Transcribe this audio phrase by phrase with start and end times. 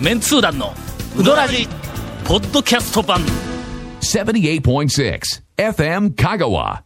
[0.00, 0.74] メンツー団の
[1.16, 1.66] ウドラジ
[2.26, 3.20] ポッドキャスト版。
[4.02, 5.20] 78.6
[5.56, 6.82] FM Kagawa.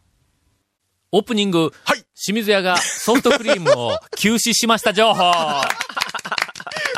[1.11, 2.03] オープニング、はい。
[2.15, 5.23] 清水屋がソフトクリームを休止しました情報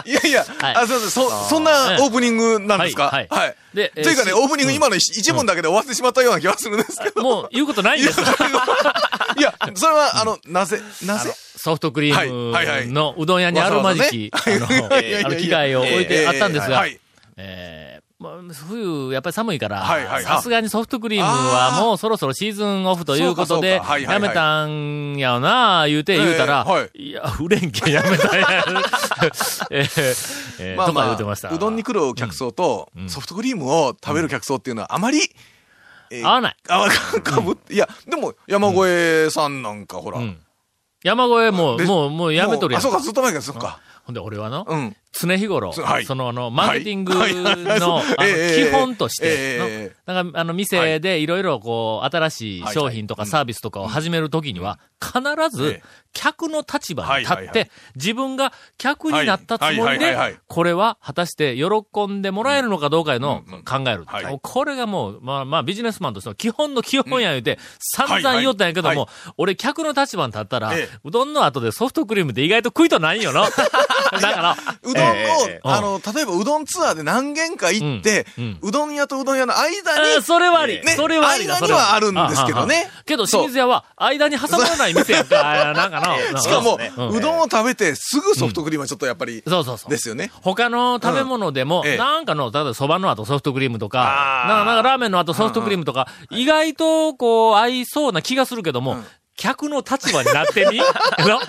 [0.10, 0.76] いやいや、はい。
[0.76, 1.12] あ、そうです。
[1.12, 3.10] そ、そんなオープニングなんですか？
[3.10, 3.56] はいはい。
[3.74, 7.22] でというかね、えーオープニング今の一一文だけで終わってしまったような気がするんですけど。
[7.24, 8.20] もう言うことないんです
[9.38, 11.34] いや、それは、あの、なぜ、なぜ？
[11.58, 17.00] ソフトクリームのうどん屋にあるまじき、あの、 機械を置いてあったんですが、はい。
[17.38, 17.93] えー。
[17.93, 17.93] まあ、
[18.54, 19.86] 冬、やっぱり寒いから、
[20.24, 28.66] さすがにソフトクリームはもうそろそろシーズンオフということでやめたんやな言うて言うたら、いいや、売れんけんやめたんや。
[29.72, 31.50] えーえーとか言うてました。
[31.50, 35.20] うどんに来る客層と、ソフトクリームを食べる客層っていうのはあまり、
[36.10, 36.56] えー合わない。
[36.70, 40.20] あわかかぶって、いや、でも、山越さんなんかほら。
[40.20, 40.38] うん
[41.04, 42.80] 山越えも、でもう、もうやめとるやん。
[42.80, 43.80] あ、そうか、ずっと前から、そっか。
[44.06, 44.96] ほんで、俺はの、うん。
[45.14, 46.06] 常日頃、はい。
[46.06, 47.34] その、あの、マーケティングはい。
[47.34, 47.64] はい。
[47.64, 47.80] はい。
[47.80, 48.02] の、
[48.56, 51.28] 基本としてなんか、あの、店でい。
[51.28, 55.22] ろいろこう、新しい商品とかはいサービスとかを始めるときには、必
[55.56, 60.16] ずええ、客の立場に立って、自分が客になったつもりでい、
[60.48, 64.06] これは果たして喜んでもらえるのかどうかいうの考える。
[64.42, 68.98] これがもう、まあまあビジネスマンとしての基本の基本や言うて、散々言おったんやけどはい。
[68.98, 73.50] も、俺客の立場に立ったらええ、うどんの後でソフトクリームって意外と食いとないんよな。
[74.22, 78.26] だから、うどんを、ええあの、例えばうどんツアーで何軒か行って、
[78.62, 80.84] うどん屋とうどん屋の間に、あそれはあり。
[80.84, 81.56] ねそれはありだ。
[81.60, 85.70] 間にはあるんですけどねけど、清水屋は、間に挟まらない店やんか。
[85.70, 86.14] あなんかの。
[86.42, 86.80] しかも、
[87.12, 89.90] うどんを食べてすぐソフトクリームはちょっとやっぱり、そうそうそう。
[89.90, 90.32] ですよね。
[90.42, 98.98] 他の食べ物でも、なんかの、例えば蕎麦の後ソフトクリームとか、あーなんかなんかラーメンの後ソフトクリームとか、意外とこう合いそうな気がするけども、
[99.36, 100.78] 客の立場になってみ？
[101.26, 101.40] の？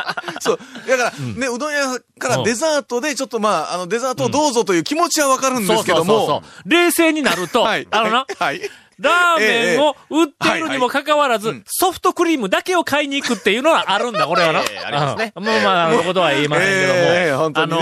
[0.40, 0.58] そう。
[0.88, 6.68] だから、ね、うどん屋からデザートで、ちょっとまあ、あの、デザートをどうぞという気持ちはわかるんですけども、そうそうそうそう。
[6.68, 7.86] 冷静になると、はい。
[7.90, 8.60] あのな、はい。
[8.98, 14.60] ラーメンを売っているにもかかわらず、はいはいソフトクリームだけを買いに行くっていうのはあるんだ、これはな。
[14.62, 16.98] ええありますねうんもうまあ、あのことは言いませんけども。
[17.00, 17.78] ええ本当あの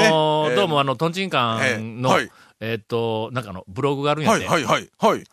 [0.47, 4.47] ーええどうもあの、トンチンカンの、ええはいえーっと、なんかの、ブログがあるんやって。
[4.47, 5.25] はい、はい、はい、はい。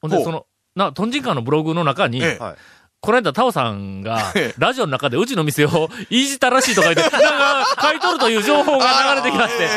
[0.00, 2.56] ほんで、その、な、トンチンカンのブログの中に、ええはい
[3.04, 7.20] この間、タオさんが ええ、ラジオの中でうちの店をいじったらしいとか言って、 なん
[7.64, 9.68] か、買い取るという情報が流れてきまして、え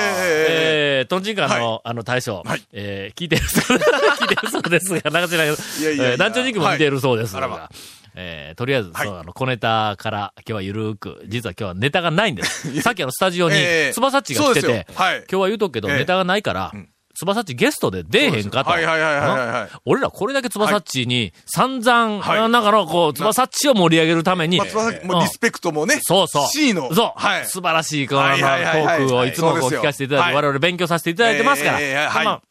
[1.02, 2.62] えー、トンチンカンの、はあの、大将、はい。
[2.72, 3.78] えー、聞いてるそう、
[4.22, 7.72] 聞いてるそうですが、なんか知らないけど、団長肉も見てるそうですが、
[8.14, 9.08] えー、とりあえず、はい。
[9.08, 12.80] そう、あの、小ネタから、今日はゆるーく、実は今日はネタがないんです。
[12.82, 15.98] さっきあの、スタジオにええ、つばさっちが来てて今日は言うとくけど、ええ。
[15.98, 18.70] ネタがないからん、つばさっちゲストで出えへんかと。
[18.70, 19.70] はいはいはいはいはいはい。
[19.86, 26.48] 俺らこれだけつばさっちに散々、はいあなんかの、こう、つばさっちを盛り上げるために、まあ、つまり、もうリスペクトもね、そうそう。
[26.48, 27.12] C の、そう。
[27.16, 27.46] はい。
[27.48, 31.80] 素晴らしい、この、トークをいつもこう聞かせていただいて、はい我々勉強させていただいてますから。
[31.80, 32.42] ええはいまあ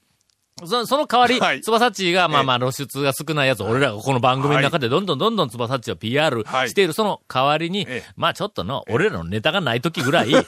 [0.66, 1.60] そその代わり、はい。
[1.60, 6.70] つばさっちが、まあまあ露出が少ないやつを、俺らがこの番組の中でどんどんどんどんつばさっちを PR はい。
[6.70, 10.44] している、その代わりにええ、まあちょっとの、俺らのネタがない時ぐらい、 助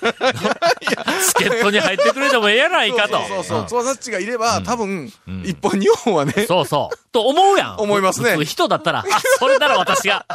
[1.49, 3.19] っ人に入ってくれてもええやないかと。
[3.19, 3.61] そうそうそう。
[3.61, 3.63] う。
[3.65, 3.67] ん。
[3.67, 5.13] つばさっちがいれば、多分、
[5.45, 6.97] 一本二本はね、そうそう。
[7.13, 7.77] と思うやん。
[7.77, 8.45] 思いますね。
[8.45, 9.05] 人だったら、あ、
[9.39, 10.27] それなら私が、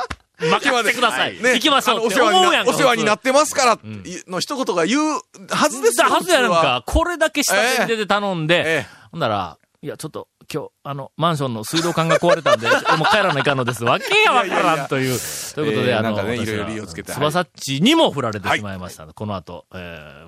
[0.41, 1.41] 任せてください。
[1.41, 2.41] ね行きましょうお世話に。
[2.41, 3.79] なんお世話になっってますから、
[4.27, 6.09] の一言が言うはずですよ。
[6.09, 8.87] だはずやなんか、これだけ下手に出て頼んで、ええ。
[9.11, 12.77] ほんなら、いや、ちょっと、今日、あの、マンションの水道管が壊れたんで、 もう
[13.09, 13.83] 帰らないかんのです。
[13.83, 15.19] わけやわからんという。
[15.55, 19.07] ということで、ええあの、いろいろ理由をつけてつばさっちにも振られてしまいました。
[19.07, 19.77] この後、え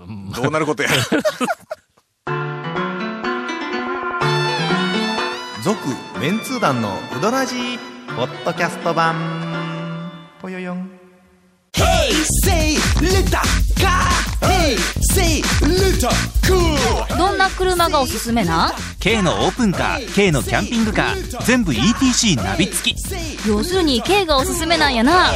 [0.08, 0.90] ーどうなることや。
[5.64, 5.78] 続
[6.20, 7.78] メンツー団のウドラジー
[8.18, 10.12] ポッドキャスト版
[10.42, 10.90] ぽよよん
[12.44, 13.40] Say little
[13.78, 14.10] car.
[14.42, 14.78] Hey,
[15.14, 16.10] say little
[16.46, 17.13] cool.
[17.44, 18.70] な車がおすすめな？
[18.70, 18.72] ん
[19.02, 23.04] K のオープンカー K のキャンピングカー全部 ETC ナビ付き。
[23.46, 25.34] 要するに K がおすすめなんやな.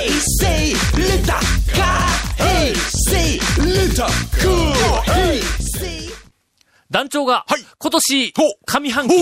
[6.90, 7.66] 団長が、はい。
[7.78, 8.34] 今年
[8.66, 9.16] 上半期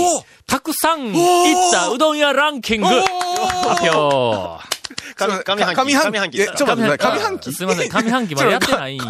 [0.46, 4.75] たくさん行ったうどん屋ランキング、発表。
[5.16, 6.12] 上上半期上半期。
[6.12, 7.18] え、上半期ですちょっと待ってください。
[7.18, 7.54] 上半期？
[7.54, 9.06] すいません、上半期までやってないこ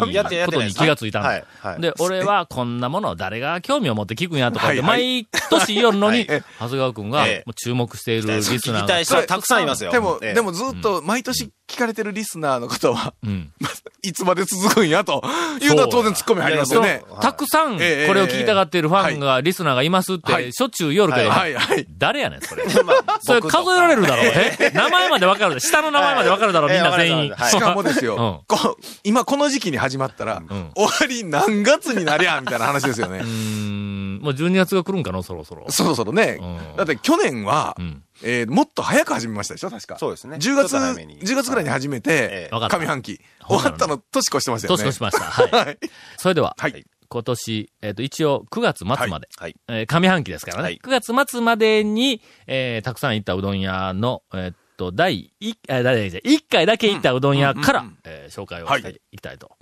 [0.52, 1.70] とに気がついたんはいだ。
[1.70, 1.80] はい。
[1.80, 9.92] で、俺はこんなもの誰が興味を持って聞くんやとか毎年言おるのに、 はい長谷川くんが注目しているリスナーが聞きたたくさんいますよ。
[9.92, 10.34] でも、ええ。
[10.34, 13.52] でもずっと毎年聞かれてるリスナーの方は、うん。
[14.02, 15.22] いつまで続くんやと
[15.60, 17.02] いうのは当然突っ込み入りますよね。
[17.20, 21.86] たくさん、こええれを聞きたがっているファンが、リスナーがいますって、はいしょっちゅう言おるけど、はいはい。
[21.98, 22.64] 誰やねん、それ。
[23.20, 24.26] それ数えられるだろう。
[24.26, 24.70] え？
[24.72, 25.60] 名前までわかる。
[25.60, 27.30] 下の名前までわかるだろう、みんな全員。
[27.32, 30.42] はいしかもですうんよ、こ今この時期に始まったら、
[30.74, 33.22] 終わり何月になりゃみたいな話ですよねう。
[33.22, 35.66] ーん、もう12月が来るんかな、そろそろ。
[35.68, 36.76] そろそろねうん。
[36.76, 39.98] だって去年はん、えーもっと早く始めましたでしょ確か。
[39.98, 43.20] そうですね10ちょっ月、と早めに10月ぐらいに始めてえ、えわかった上半期。
[43.46, 44.82] 終わったの年越してましたよね。
[44.82, 45.24] 年越しました。
[45.24, 45.50] はい。
[45.66, 45.78] はい。
[46.16, 46.84] それでは、はい。
[47.08, 49.54] 今年、えっ、と、一応9月末まで、はい。
[49.68, 50.62] えー上半期ですからね。
[50.62, 59.52] はい9月末までに、えーたくさん行ったうどん屋の、えっと、第1、えー、第1回だけ行ったうどん屋から、えー紹介をしていきたいと。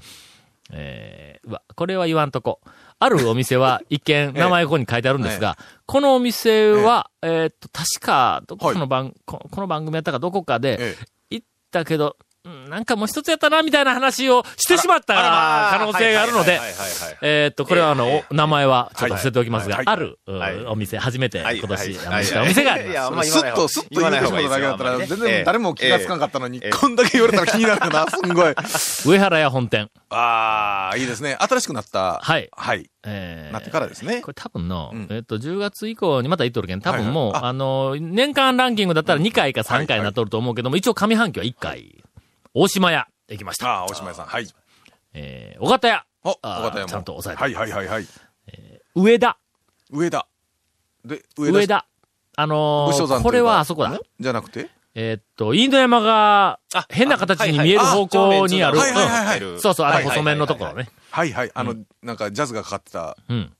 [0.72, 2.60] えーうわ、これは言わんとこ。
[2.98, 10.96] あるお店は 一見名前ここに書いてあるんですが、このお店は、えーっと、確か、どこの番、ここの番組やったかどこかで、え。
[11.30, 20.18] 行ったけど、うんなんかもう一つやったな、みたいな話をしてしまった可能性があるので、はいはいはいはいえーっと、これはあの、名前はちょっと伏せておきますが、はいある、
[20.68, 23.30] お店、初めてはい今年、したお店がありいやます。
[23.30, 28.54] スッと、スッと言うてしまっただけだったら、全然誰も気がつかんかったのに、ええこんだけ言われたら気になるよな、 すんごい。
[29.06, 29.90] 上原屋本店。
[30.10, 31.36] ああ、いいですね。
[31.40, 32.20] 新しくなった。
[32.22, 32.90] はいはい。
[33.06, 34.28] えーなってからですねこ。
[34.28, 42.03] れ多分の、うんえっと、10月以降にまた言っとるけん、多分もう、はいはいああの、年間ランキングだったら2回か3回になっとると思うけども、一応上半期は1回、
[42.56, 43.68] 大島屋、行きました。
[43.68, 44.26] ああ、大島屋さん。
[44.26, 44.46] はい。
[45.12, 46.88] えー、尾形屋、お、あー小型屋も。
[46.88, 48.06] ちゃんと押さえてはいはいはいはい。
[48.94, 49.36] 上田、
[49.90, 50.28] 上田。
[51.04, 51.84] で、上田。
[52.36, 54.00] あの武将山ー、これはあそこだん。
[54.20, 54.68] じゃなくて？
[54.94, 58.78] えーっと、インド山があ変な形に見える方向にある。
[58.78, 60.88] はいはいはいはいうんそうそう、あの細麺のところね。
[61.10, 61.50] はいはい。
[61.52, 61.74] あの、
[62.04, 63.16] なんかジャズがかかってた。
[63.28, 63.52] うん。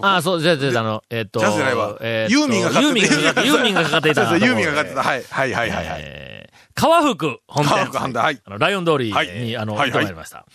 [0.00, 4.36] ああ、そう、じゃあ、じゃあ、あの、えーっと、ユーミンがかかってユーミンがかかって、ユーミンがかかっていた。
[4.36, 5.02] ユーミンがかかってた。
[5.02, 6.35] はいはいはいはい
[6.74, 7.74] 川福本店。
[7.74, 8.40] 川福本店はい。
[8.44, 9.56] あの、ライオン通りに、はい。
[9.56, 9.90] あの、はいはい。
[9.90, 10.46] 行ってまいりました。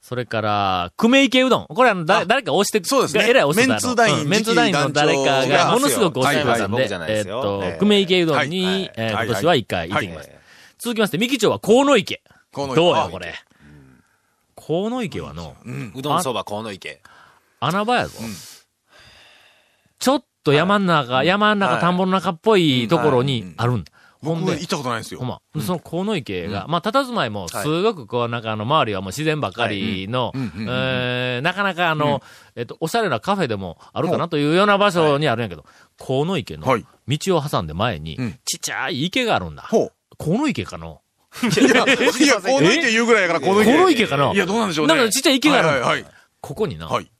[0.00, 1.66] それから、久米池うどん。
[1.66, 2.26] これあの、だあ。
[2.26, 3.22] 誰か押して、そうですね。
[3.22, 10.40] がえらい押してたメンツ団員うんメンツ団員の誰かが、ものすごく押してくださんで、えーっとえ、え久米池うどんはいにはい、え今年は一回行ってきましたは。
[10.78, 12.22] 続きまして、三木町は河野池。
[12.52, 12.80] 河野池。
[12.80, 13.34] あどうよ、これ。
[14.56, 15.92] 河野池はの、うん。
[15.94, 17.00] うどんそば河野池。
[17.60, 18.18] 穴場やぞ。
[19.98, 21.80] ちょっと山の中、山の中、はい。
[21.82, 23.84] 田んぼの中っぽいところにあるん。
[23.84, 23.92] だ。
[24.22, 25.20] 僕行っ、たことないんですよ。
[25.20, 32.22] ほんま、その河野池が、まあ、佇まいも、すごくこう、なんかあの、周りはもう自然ばっかりの、なかなかあの、
[32.54, 35.64] えっと、おしゃれなカフェでもあるかなというような場所にあるんやけど、
[35.98, 36.86] 河野池のはい。
[37.08, 39.62] 道を挟んで前にうん、ちっちゃい池があるんだ。
[39.62, 39.92] ほう。
[40.18, 41.00] 河野池かの
[41.42, 43.72] いや、いや、河野池言うぐらいやから、河野池。
[43.72, 44.32] 河野池かな？
[44.32, 44.94] いや、どうなんでしょうね。
[44.94, 46.12] なんかちっちゃい池があるはいはいはい。
[46.40, 47.10] ここにな、はい。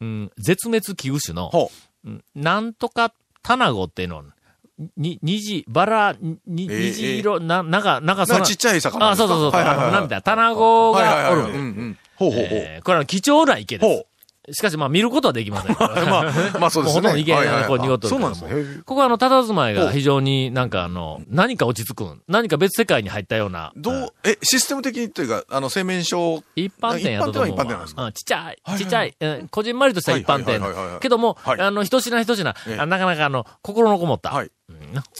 [0.00, 1.70] うん、絶滅危惧種の、ほ
[2.04, 2.10] う。
[2.10, 3.12] んなんとか
[3.42, 4.24] 卵っていうの、
[4.96, 6.16] に、虹、バラ、
[6.46, 8.26] に、ええ虹色、な、なんか、なんかう。
[8.26, 9.16] そのちっちゃい魚あ。
[9.16, 11.42] そうそうそう、はいはいはいなんみたいな、卵はいはいがおる。
[11.42, 11.98] はいうんうん。
[12.16, 12.46] ほうほうほう。
[12.50, 14.04] えーこれは貴重な池でほす。
[14.52, 15.76] しかし、まあ、見ることはできません。
[15.78, 17.02] まあ、まあそうですね。
[17.02, 18.80] ほとんど池はいはいはいがこう濁っとるそうなんですね。
[18.84, 22.22] ここはあの、佇まいが非常になんかあの、何か落ち着くん？
[22.26, 23.70] 何か別世界に入ったような。
[23.76, 27.48] どう、え、システム的にっていうか、あの、製麺所、一般店やと思うわ。
[27.48, 28.02] 一般店は一般店なんですか？
[28.04, 30.60] うんちっちゃい、はいちっちゃい、うんこじんまりとした一般店。
[31.00, 32.54] けども、はいあの、一品一品、な
[32.98, 34.50] かなかあの、心のこもった、はいうん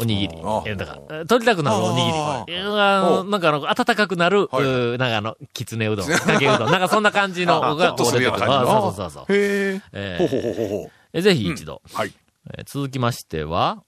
[0.00, 0.36] おにぎり。
[0.76, 2.44] だから、取りたくなるおにぎりあ。
[2.48, 8.82] なんかあの、温かくなる、なんかあの、きつねうどん、かけうどん、 なんかそんな感じのあがホッとするような感じあの。
[8.82, 9.24] そうそうそう。
[9.34, 10.18] へええ。
[10.18, 11.82] ほうほうほうほうほぜひ一度。
[11.92, 12.12] はい。
[12.58, 13.82] えー続きましては、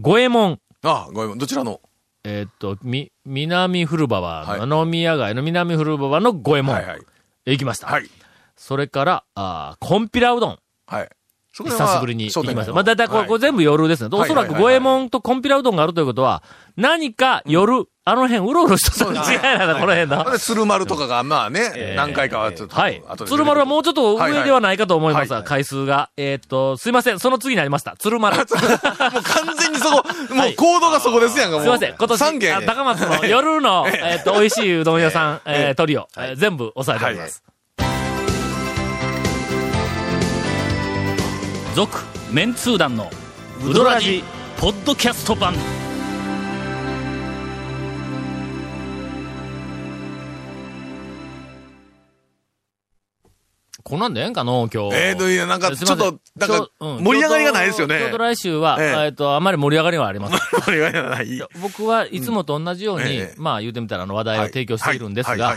[0.00, 0.60] 五右衛門。
[0.82, 1.80] あ、ごめん、どちらの？
[2.24, 6.74] えーっと、み、南古馬場、はい飲み屋街の南古馬場の五右衛門。
[6.76, 7.00] はいはい。
[7.46, 7.86] へ行きました。
[7.88, 8.08] はい。
[8.56, 10.58] それから、あーコンピラうどん。
[10.86, 11.08] はい。
[11.56, 12.72] そこ久しぶりに行きました。
[12.72, 14.08] まあ、だいたいこれ、全部夜ですね。
[14.12, 16.42] おそらく五右衛門とコンピラうどんがあるということは、
[16.76, 20.32] 何か夜、あの辺うろうろしたに違いないな、 この辺の。
[20.32, 22.74] で、鶴丸とかが、まあねえ、ー何回かはちょっと。
[22.74, 26.10] はい鶴丸はもうちょっと上ではないかと思いますが、はいはい回数が。
[26.16, 27.94] えーっと、すいません、その次になりました。
[28.00, 28.34] 鶴丸。
[28.34, 30.02] す もう完全にそこ、
[30.34, 31.66] もう行動がそこですやんか、もう。
[31.66, 37.44] いません、今年、三軒あ高松の夜の、えーっと、美味しいうどん屋さん、えートリオ、えー全部押さえております。
[41.74, 43.10] 続、メンツー団の、
[43.68, 44.22] ウドラジ、
[44.60, 45.54] ポッドキャスト版。
[53.82, 54.94] こんなんでええんかの今日。
[54.94, 57.98] えーと、いや、なんか、ちょっと、なんか、うん盛り上がりがないですよね。
[57.98, 60.38] ちょうど来週は、えええっと、あまり盛り上がりはありません。
[60.62, 61.42] 盛り上がりがない。
[61.60, 65.56] 僕はいつもと同じように、ええまあ言うてみたらあの話題を提供しているんですが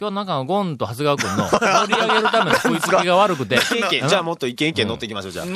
[0.00, 3.58] 今日なんかゴンと長谷川君の盛り上げるための食いつきが悪くて、
[4.08, 5.44] じゃあもっと一軒一軒乗っていきましょう、じゃあ。
[5.44, 5.52] も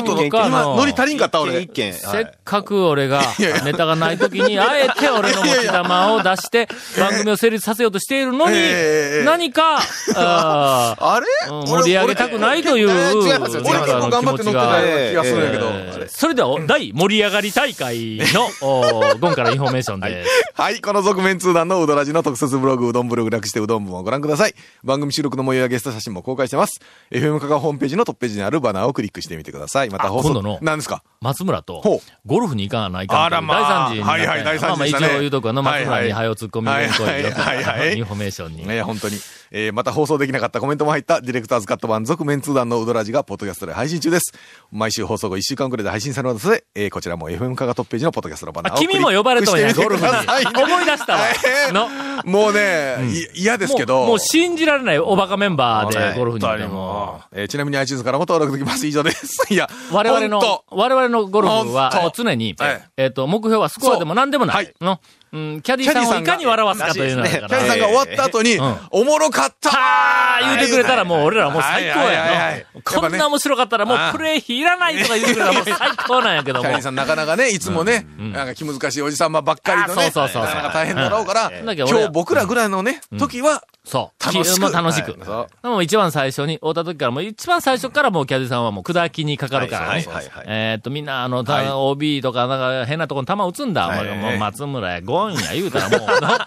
[0.00, 1.60] っと、か今、のノリ足りんかった俺。
[1.60, 3.22] 一軒、せっかく俺が
[3.64, 6.66] ネタがない時に、あえて俺の持ち玉を出して、
[6.98, 9.78] 番組を成立させようとしているのにええ、何か、
[10.16, 11.26] ああれ？
[11.48, 15.24] 盛り上げたくないという、俺違いますよ俺結構頑張って乗ってた気が。
[15.24, 15.66] するんやけど。
[15.70, 18.48] えーそれでは、大盛り上がり大会の、
[19.20, 20.30] ゴンからインフォメーションです。
[20.54, 24.54] はい、この続麺通団のうどラヂの特設ブログ、うどんブログ略してうどん部をご覧ください。
[24.82, 26.80] 番組収録の模様やゲスト写真も公開してます。
[27.10, 29.90] FM カがホームページのトップページにあるバナーをクリックしてみてください。
[29.90, 30.28] また放送。
[30.28, 31.02] 今度の何ですか？
[31.20, 31.82] 松村と
[32.24, 38.66] ゴルフに行かなないかんあらまあ大惨事になったんやはいはい大惨事まあまあ一応言うとくあの松村に早う突っ込み入れんこはいはいはいはいインフォメーションに。
[38.66, 39.16] ね本当に。
[39.50, 44.32] えー、また放送できなかったコメントも入ったディレクターズカット版続麺通団のうどラヂがポッドキャストで配信中です。
[44.70, 50.08] 毎週放送後1週間くらいで配信されますので、えー、こちらも FM カがトップページのポッドキャストのバナーを君も呼ばれとんや、ゴルフに。
[50.10, 51.20] 思い出したわ。
[51.68, 51.88] えーの
[52.24, 52.96] もうね、
[53.34, 53.98] い嫌ですけど。
[53.98, 58.86] もうもう信じられないおバカメンバーはいでゴルフに行もえーちなみに iTunes からも登録できます。
[58.86, 59.46] 以上です。
[59.52, 64.84] いや、我々の我々のゴルフは常にはい、えっと、目標はスコアでも何でもなはいい。
[64.84, 65.00] の、
[65.32, 67.48] うん、キャディーさんをいかに笑わすかというのだから。
[67.48, 68.76] キャリーさんが終わった後に、うん。
[68.90, 69.70] おもろかった。
[69.70, 72.82] はー言うてくれたらもう俺らもう最高やいの。
[72.82, 76.64] こんな面白かったらもうプレー費いらないとか言うてくれたらもう最高なんやけども。
[76.64, 76.82] キャリー。
[76.82, 84.24] さんなかなかね、いつもね、なんか気難しいおじさんばっかりのね、なかなか大変だろうから、今日僕らぐらいのね、時は、そう。
[84.24, 85.12] 楽しくもう楽しく。
[85.12, 90.04] はいそう一番最初に、会った時から、もう一番最初からもうキャディさんはもう砕きにかかるからね。
[90.46, 93.86] えーっと、みんな、あの、たはい OB とか、なんか変なとこに球打つんだ。
[93.86, 96.46] はいもうもう松村やゴンや言うたらもう、な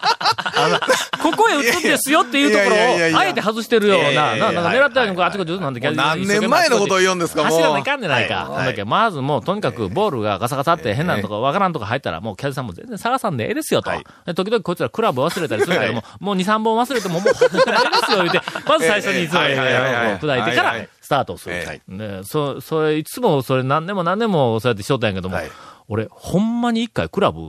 [0.54, 0.78] あの、
[1.22, 8.34] ここへ打つんですよっていうところを、やあえて外してるような、ななんか狙ったようにあちこち打つなんてキャディさん何年前のことを言うんですかもう走らないかんでないか。
[8.34, 13.90] はいほんだけ、まずもうとにかくボールがガサガサって変なとこわからんとこ入ったら、もうキャディさんも全然探さんでええですよと。
[14.26, 20.18] で時々こいつらクラブ忘れたりするけども、もう2、3本忘れてももう、ええですよ言うて、まず最初にいつもはいはいはいはい。
[20.18, 21.54] 砕いてからスタートする。
[21.66, 21.82] はい。
[21.88, 25.50] ねそ、それ、いつもそれ何年も何年もそうやってしよったんやけども、はい。
[25.92, 27.40] 俺、ほんまに一回クラブ、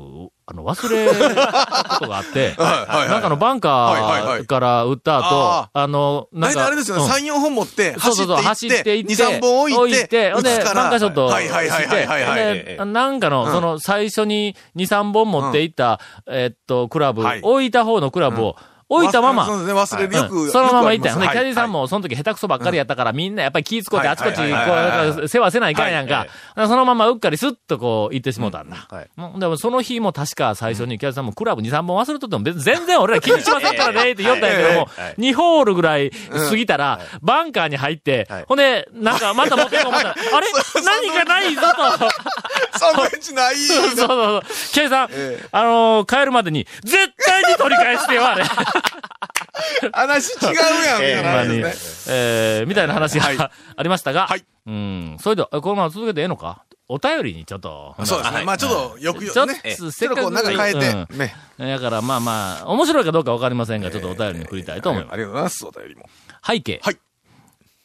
[0.48, 7.10] あの、忘れたことがあって、 なんかのバンカーから打った後、ああの、なんか、大体あれですよね、うん。
[7.12, 12.64] 3、4本持って、そうそうそう、走走ってていって、っいって、2、3本置いて、ほんで、バンカーショットはいはいはいはいはいはい。
[12.66, 17.42] でなんかの、その、最初に2、3本持っていった、えっと、クラブ、はい。
[17.44, 18.56] 置いた方のクラブを、
[18.94, 20.16] 置いたまま、そうですね、忘れる。
[20.16, 21.72] よく、うんそのまま行ったんで、キャディーさんはい。
[21.72, 24.42] も、その時下手くそばっかりやったから、みんなやっぱり気ぃ使ってあちこち、こ
[25.24, 26.28] う、世話せないかんやんか。
[26.56, 28.88] そのままうっかりスッとこう、行ってしもうたんだ。
[29.38, 36.12] でも、その日も確か最初に、キャディーさんもクラブ2、3本忘れとっても、別に全然俺ら気にしませんからね、って言ったんやけどもはい、2ホールぐらい
[36.50, 40.08] 過ぎたら、バンカーに入ってはい、ほんで、なんかまた持ってこう思った。
[40.10, 40.48] ら、 あれ？
[40.84, 42.12] 何かないぞと。
[42.80, 44.42] サンドイッチない そうそうそう。
[44.74, 45.10] キャディーさん、
[45.52, 47.12] あのー帰るまでに、絶対
[47.52, 48.44] に取り返してよ、あれ。
[49.94, 52.16] 話違うやん、みたいなほんまに話ですね。
[52.16, 55.18] えー、みたいな話が、はいありましたが、はいうん。
[55.20, 56.64] それでは、このまま続けてええのか？
[56.88, 57.96] お便りにちょっと。
[58.04, 58.44] そうですね。
[58.44, 59.62] まあちょっと、よくよちょっね。
[59.78, 60.22] と、せっかく。
[60.22, 61.36] ちょっとこう、なんか変えうんて、ね。
[61.58, 65.14] だから、まあまあ、面白いかどうかわかりませんが、ちょっとお便りに振りたいと思います。
[65.14, 66.10] ありがとうございます、お便りも。
[66.46, 66.80] 背景。
[66.84, 66.98] はい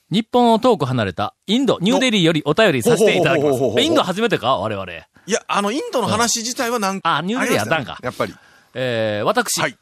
[0.08, 3.80] 日本を遠く離れたインド、ニューデリーよりお便りさせていただきます。
[3.80, 4.92] インド初めてか我々。
[4.92, 4.96] い
[5.26, 7.16] や、あの、インドの話自体はなんか。
[7.16, 8.32] あニューデリーやったんかやっぱり。
[8.78, 9.76] えー、私、はい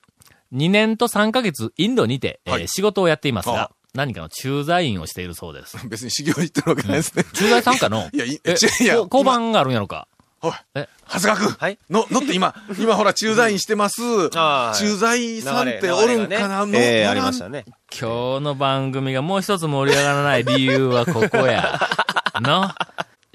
[0.55, 5.77] 2年と3ヶ月インドにて、えーはい仕事をやっていますあが、何かの駐在員をしているそうです。
[5.89, 7.25] 別に修行行ってるわけないですね。
[7.33, 8.09] 駐在さんかの？
[8.15, 8.41] いやい
[8.87, 10.07] やこ交番があるんやろか？
[10.43, 10.89] おい、え？
[11.09, 11.57] 長谷川君。
[11.59, 14.01] はいの、のって今、 今ほら、駐在員してます。
[14.79, 16.65] 駐在員さんっておるんかな？
[16.65, 17.65] の、ええ、ありましたね。
[17.91, 21.81] 今日の番組がもう一つ盛り上がらない理由はここや。
[22.41, 22.71] の？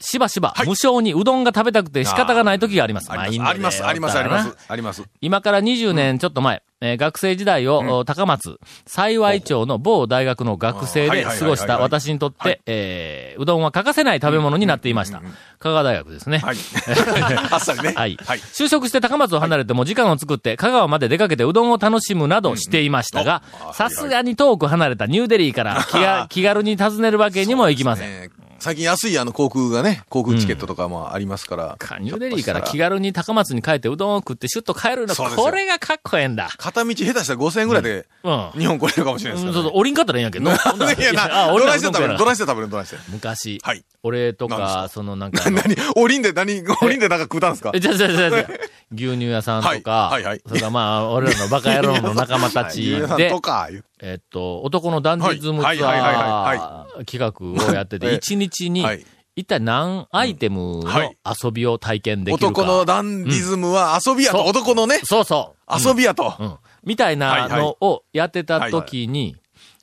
[0.01, 3.11] しばしば、無償にうどんが食べたくて仕方がない時があります。
[3.11, 5.03] あります、あります、あります、あります。
[5.21, 15.21] 今から20年ちょっと前、えー学生時代を、お高松、幸町の某大学の学生で過ごした私にとって、えーうどんは欠かせない食べ物になっていました。
[15.59, 16.39] 香川大学ですね。
[16.39, 16.57] はい。
[17.51, 17.93] あっさりね。
[17.95, 18.17] はい。
[18.25, 18.39] はい。
[18.39, 28.31] 就職して高松を離れても時間を作って香川まで出かけてうどんを楽しむなどしていましたがさすがに遠く離れたニューデリーから気が 気軽に訪ねるわけにもいきません。
[28.59, 31.75] えー最近安いあの航空がね、航空チケットとかもありますから。
[31.79, 36.49] かニューデリーから気軽に高松に帰ってうどんを食ってシュッと帰るの、これがかっこええんだ。
[36.57, 38.51] 片道下手したら5000円ぐらいでうん。
[38.59, 40.51] 日本来れるかもしれないうんですから、そうそう降りんかったらええんやけど。
[40.51, 40.57] ね。
[40.99, 42.97] いやな、あ、どないして食べるうどないして食べるどないして。
[43.09, 43.83] 昔、はい。
[44.03, 45.75] 俺とかか、そのなんか 何？
[45.95, 47.71] 降りんで何、降りんでなんか食うたんですか？
[47.73, 48.47] え、じゃじゃじゃじゃ
[48.93, 50.41] 牛乳屋さんとか、はいはいはい。
[50.45, 52.97] それからまあ、俺らのバカ野郎の仲間たちで。
[52.99, 62.47] 牛乳屋さんと、か、言うえっと、男のダンディズムツアー企画をやってて、ええ一日にはい、一体何アイテムのはい遊びを体験できるか。
[62.47, 65.87] 男のダンディズムは遊びやと、男のね、そうそう。
[65.87, 66.33] 遊びやと。
[66.39, 66.57] うん。
[66.83, 69.35] みたいなのをやってた時に、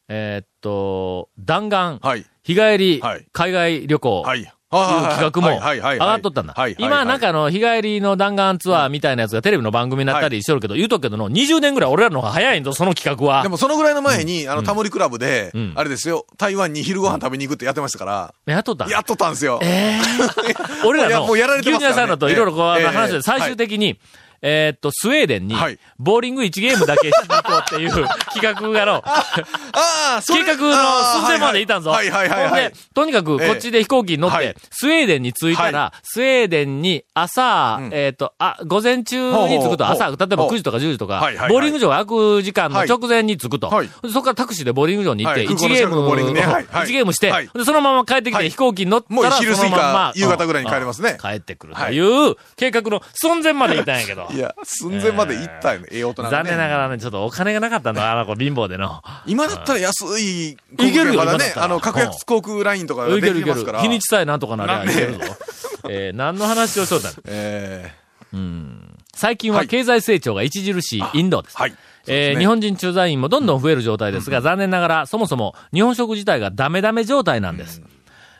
[0.09, 2.25] えーっと、弾丸、はい。
[2.43, 3.01] 日帰り。
[3.01, 4.25] はい、海外旅行、
[4.69, 5.19] はい。
[5.19, 6.55] 企画も上がっとったんだ。
[6.79, 13.43] 今、なんかあの、日帰りの弾丸ツアーみたいなやつがテレビの番組になったりしとるけど、言うとくけどの、20年ぐらい俺らの方が早いんぞ、その企画は。
[13.43, 13.49] で。
[13.49, 18.89] もそのぐらいの前に、あの、タモリクラブでうん、あれですよ、台湾に昼ご飯食べに行くってやってましたから、やっとったん？
[18.89, 19.61] やっとったんですよ。
[19.63, 20.01] ええ
[20.87, 23.99] 俺らの、いやもうやられて牛乳屋さんだといろいろこう、ええ話して、最終的に、
[24.43, 27.90] えーっと、スウェーデンにはい、ボーリング1ゲームだけしに行こうっていう
[28.35, 29.02] 企画がの、
[30.26, 31.90] 計画の寸前までいたんぞ。
[31.90, 37.90] はいはいはいはいで、とにかく、こっちで飛行機に乗ってはい、スウェーデンに着いたら、スウェーデンに朝、うん。
[37.93, 43.88] えっと、あ、午前中に着くと、朝、例えばほう9時とか10時とかはいはいはい、ボーリング場が開く時間の直前に着くとはい。
[44.11, 45.55] そこからタクシーでボーリング場に行って、はい。
[45.55, 46.40] 1ゲーム、ね。
[46.43, 46.87] はいはい。
[46.87, 47.33] 1ゲームして
[47.64, 48.50] そのまま帰ってきてはい。
[48.50, 51.12] 飛行機に乗ったら、過ぎかそのまま夕方ぐらいに帰れますね。
[51.12, 51.19] うん。
[51.19, 54.25] 帰ってくるという計画の寸前まで行ったんやけど。
[54.30, 56.37] いや、寸前まで行ったよね、ええ大人がね。
[56.37, 59.02] 残念ながらね、ちょっとお金がなかったんだ、 あの子貧乏での。
[59.26, 63.45] 今だったら安い航いけるよまだねあの、格安航空ラインとかでいけるいける。
[63.45, 63.80] きますから。。
[63.80, 64.73] 日にちさえなんとかなり。
[64.73, 65.21] ゃいけるぞ。
[65.88, 66.99] えー、何の話をしと？
[66.99, 67.92] ったのえ
[69.14, 71.56] 最近は経済成長が著しいインドです。
[71.56, 71.75] ーはい。
[72.06, 77.83] えー日本人駐在員もどんどん増える状態ですが、残念ながら、そもそも日本食自体がダメダメ状態なんです。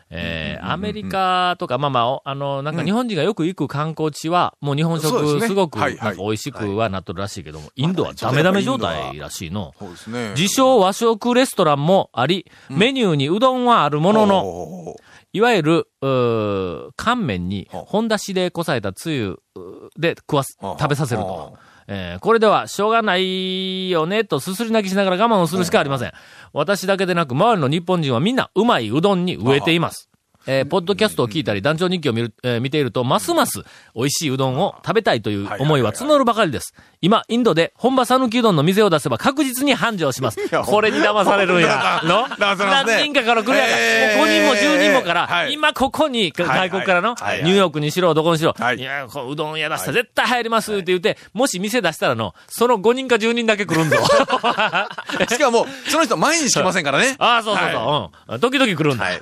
[0.09, 5.85] えーアメリカとか、まあまあお、あの、なんか日本人がよく行く観光地は、もう日本食すごく美
[6.29, 9.73] 味しくはなっとるらしいけども、インドはダメダメ状態らしいの。
[9.79, 10.31] そうですね。
[10.31, 14.95] 自称和食レストランもあり、メニューにうどんはあるものの、
[15.33, 17.83] いわゆる、うー乾麺にはあ。
[17.85, 20.77] 本だしでこさえたつゆうで食わす、はあ。
[20.79, 21.57] 食べさせるはと。
[21.87, 26.11] えーこれではしょうがないよねとすすり泣きしながら我慢をするしかありません。
[26.53, 30.09] 私だけでなく周りの日本人はみんなうまいうどんに植えています。
[30.47, 33.63] えーポッドキャストを聞いたり、団長日記を見る、えー見ていると、ますます
[33.93, 36.73] 美味しいうどんを食べたいという思いは募るばかりです。
[37.01, 40.39] 今、インドで本場讃岐うどんの店を出せば確実に繁盛します。
[40.51, 42.01] やこれに騙されるんや。
[42.05, 42.27] の？
[42.39, 43.75] 何人かから来るやんか。
[43.77, 44.17] えー。
[44.17, 45.53] もう5人も10人もから、はい。
[45.53, 47.43] 今ここに、外国からの、はいはい。
[47.43, 48.77] ニューヨークにしろ、どこにしろ、はい。
[48.77, 53.97] いや、こううどん屋出したら絶対入りますって言って、もし店出したらの、その5人か10人だけ来るんぞ。
[55.29, 57.15] しかも、その人毎日来ませんからね。
[57.19, 58.39] ああ、そうそうそう、うん。
[58.39, 59.05] 時々来るんだ。
[59.05, 59.21] はい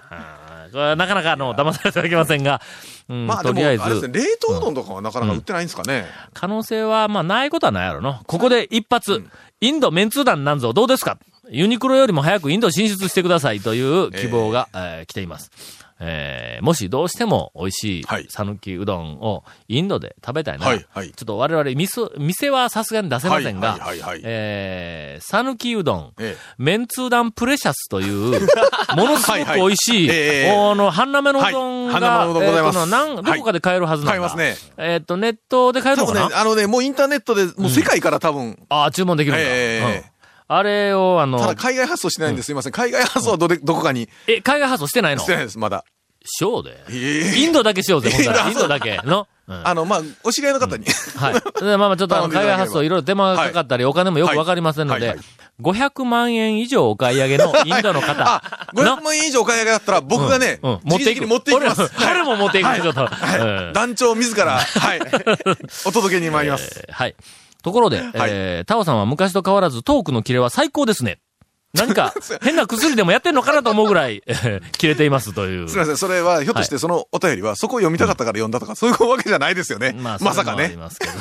[0.95, 2.61] なかなかあの、騙されてはいけませんが、
[3.09, 6.05] うん、まあとりあえず、あれですね、冷凍うどんとかはなかなか売ってないんですかね。
[6.33, 8.19] 可能性は、まあ、ないことはないやろの。
[8.27, 9.23] ここで一発、
[9.61, 11.17] インドメンツー団なんぞどうですか？
[11.49, 15.51] ユニクロよりも早くインド進出してくださいという希望が、えー来ています。
[15.99, 18.27] えーもしどうしても美味しいはい。
[18.29, 21.11] 讃岐うどんをインドで食べたいなら、はいはい。
[21.11, 24.21] ちょっと我々店、店はさすがに出せませんが、はいはいはいはい。
[24.23, 26.41] えー讃岐うどん、ええ。
[26.57, 28.39] メンツー団プレシャスという、
[28.95, 30.27] ものすごく美味しい、はいはい。
[30.27, 32.33] ええあの、半生のうどんが、ど
[33.35, 34.17] こかで買えるはずなんだ。
[34.17, 34.55] 買えますね。
[34.77, 39.43] えっ、と、ネットで買えるのかな、、あのね、もうインターネットで、もう世界から多分、ああ、注文できるんだ。
[39.43, 39.99] ええ。
[39.99, 40.14] うん
[40.47, 42.47] あれを、あのただ、海外発送してないんです。
[42.47, 42.71] すいません。
[42.71, 45.21] 海外発送はどれ、どこかにえ、海外発送してないの？
[45.21, 45.83] してないです、まだ。
[46.23, 46.77] しようで？
[46.89, 48.49] ええインドだけしようぜ、ほんなら。
[48.49, 49.27] インドだけの？
[49.47, 50.85] うんあの、まあ、お知り合いの方に。
[51.17, 51.33] はい。
[51.63, 55.25] でまあまあちょっと海外発送いろいろ手間がかかったり、お金もよくわかりませんのではいはい、
[55.61, 58.23] 500万円以上お買い上げのインドの方。
[58.27, 58.41] あ、
[58.73, 61.27] 500万円以上お買い上げだったら、僕がね、うん、持っていく。
[61.27, 61.91] 持っていきます。
[61.99, 63.03] 俺俺も持っていくね、ちょっと。
[63.03, 63.05] う
[63.69, 64.99] ん団長自ら、はい。
[65.85, 66.83] お届けに参ります。
[66.87, 67.15] えーはい。
[67.65, 71.17] ところで、えータオさんは昔と変わらずトークのキレは最高ですね。
[71.75, 75.67] 何か 変な薬でもやってんのかなと思うぐらい、えー切れていますという。
[75.69, 79.95] すみません、それは、ひょっとしてそのお便りは、そこを読みたかったから読んだとか、そういうわけじゃないですよね。
[79.97, 80.65] まあ、まさかね。
[80.65, 81.13] ありますけど。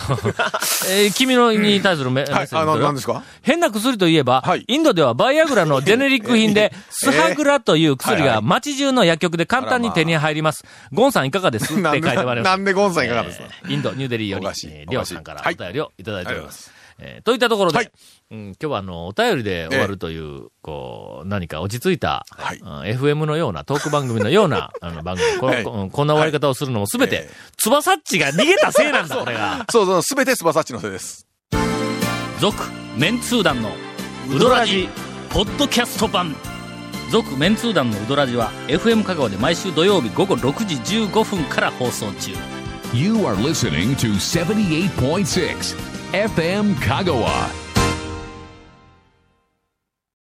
[0.90, 2.84] えー君のに対するメ,、メッはい、あの、セージどれ？
[2.84, 3.22] 何ですか？
[3.42, 4.64] 変な薬といえば、はい。
[4.66, 10.64] インドではバイアグラのジェネリック品で、 スハグラという薬が街中の薬局で簡単に手に入ります。
[10.92, 11.64] ゴンさんいかがです？
[11.64, 12.42] って書いてあります。
[12.42, 13.44] なんでゴンさんいかがですか？
[13.64, 16.68] えーインド、ニューデリーよりおかしい、えーリオさんからお便りをいただいております。
[16.68, 17.90] はいえーといったところで、はい。
[18.30, 22.58] うん、今日はあの、お便りで終わるという、こう、何か落ち着いた、はい。
[22.58, 25.64] うん FM のような、トーク番組のような、 あの、番組、こ,、はい。
[25.64, 29.64] ここんな終わり方をするのもすべて、えつばさっちが逃げたせいなんだ、これが。
[29.70, 31.26] そうそう、すべてスバサッチのせいです。
[32.40, 32.62] 続
[32.96, 33.70] メンツー団の
[34.30, 34.88] ウドラジ
[35.30, 36.36] ポッドキャスト版。
[37.10, 42.32] 続メンツー団のウドラジは FM 香川で毎週土曜日午後6時15分から放送中。
[42.92, 47.63] You are listening to 78.6 FM Kagawa.